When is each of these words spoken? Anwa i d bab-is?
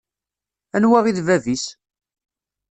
Anwa 0.75 0.99
i 1.05 1.11
d 1.17 1.19
bab-is? 1.27 1.65